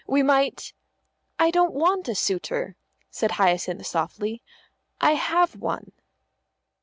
[0.07, 0.73] We might"
[1.37, 2.75] "I don't want a suitor,"
[3.11, 4.41] said Hyacinth softly.
[4.99, 5.91] "I have one."